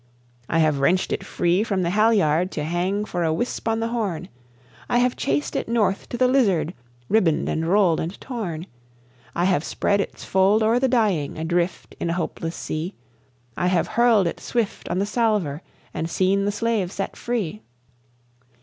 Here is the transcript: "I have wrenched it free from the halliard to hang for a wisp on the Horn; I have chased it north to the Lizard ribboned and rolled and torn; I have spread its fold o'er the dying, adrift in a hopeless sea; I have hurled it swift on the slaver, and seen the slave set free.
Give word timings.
"I 0.49 0.57
have 0.57 0.79
wrenched 0.79 1.11
it 1.11 1.23
free 1.23 1.63
from 1.63 1.83
the 1.83 1.91
halliard 1.91 2.49
to 2.53 2.63
hang 2.63 3.05
for 3.05 3.23
a 3.23 3.31
wisp 3.31 3.67
on 3.67 3.81
the 3.81 3.89
Horn; 3.89 4.29
I 4.89 4.97
have 4.97 5.15
chased 5.15 5.55
it 5.55 5.69
north 5.69 6.09
to 6.09 6.17
the 6.17 6.27
Lizard 6.27 6.73
ribboned 7.07 7.47
and 7.47 7.67
rolled 7.69 7.99
and 7.99 8.19
torn; 8.19 8.65
I 9.35 9.45
have 9.45 9.63
spread 9.63 10.01
its 10.01 10.23
fold 10.23 10.63
o'er 10.63 10.79
the 10.79 10.87
dying, 10.87 11.37
adrift 11.37 11.93
in 11.99 12.09
a 12.09 12.13
hopeless 12.13 12.55
sea; 12.55 12.95
I 13.55 13.67
have 13.67 13.89
hurled 13.89 14.25
it 14.25 14.39
swift 14.39 14.89
on 14.89 14.97
the 14.97 15.05
slaver, 15.05 15.61
and 15.93 16.09
seen 16.09 16.45
the 16.45 16.51
slave 16.51 16.91
set 16.91 17.15
free. 17.15 17.61